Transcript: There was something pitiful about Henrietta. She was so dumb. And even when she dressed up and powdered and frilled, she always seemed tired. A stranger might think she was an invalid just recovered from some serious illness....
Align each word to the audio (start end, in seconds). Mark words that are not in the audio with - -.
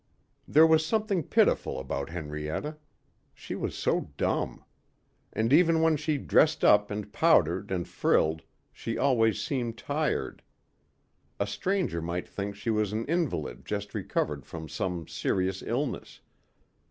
There 0.47 0.65
was 0.65 0.83
something 0.83 1.21
pitiful 1.21 1.79
about 1.79 2.09
Henrietta. 2.09 2.77
She 3.35 3.53
was 3.53 3.77
so 3.77 4.09
dumb. 4.17 4.63
And 5.31 5.53
even 5.53 5.79
when 5.79 5.95
she 5.95 6.17
dressed 6.17 6.65
up 6.65 6.89
and 6.89 7.13
powdered 7.13 7.69
and 7.69 7.87
frilled, 7.87 8.41
she 8.73 8.97
always 8.97 9.39
seemed 9.43 9.77
tired. 9.77 10.41
A 11.39 11.45
stranger 11.45 12.01
might 12.01 12.27
think 12.27 12.55
she 12.55 12.71
was 12.71 12.93
an 12.93 13.05
invalid 13.05 13.63
just 13.63 13.93
recovered 13.93 14.43
from 14.43 14.67
some 14.67 15.07
serious 15.07 15.61
illness.... 15.61 16.21